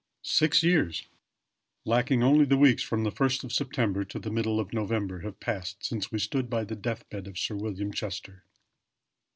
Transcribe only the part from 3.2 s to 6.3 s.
of September to the middle of November, have passed since we